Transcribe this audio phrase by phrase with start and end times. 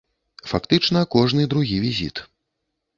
[0.51, 2.27] Фактычна, кожны другі візіт.